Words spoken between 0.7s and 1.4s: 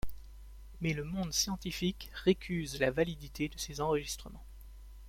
Mais le monde